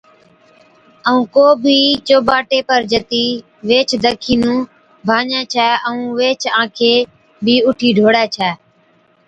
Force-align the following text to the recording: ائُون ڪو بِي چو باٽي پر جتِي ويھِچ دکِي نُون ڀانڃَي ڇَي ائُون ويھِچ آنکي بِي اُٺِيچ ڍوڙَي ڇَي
ائُون 1.09 1.21
ڪو 1.33 1.45
بِي 1.63 1.77
چو 2.07 2.17
باٽي 2.29 2.59
پر 2.69 2.81
جتِي 2.91 3.25
ويھِچ 3.67 3.89
دکِي 4.03 4.35
نُون 4.41 4.57
ڀانڃَي 5.07 5.41
ڇَي 5.53 5.69
ائُون 5.87 6.01
ويھِچ 6.17 6.41
آنکي 6.59 6.93
بِي 7.43 7.55
اُٺِيچ 7.67 7.93
ڍوڙَي 7.97 8.25
ڇَي 8.35 8.49